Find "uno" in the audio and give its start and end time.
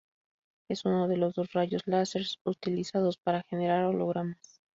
0.85-1.07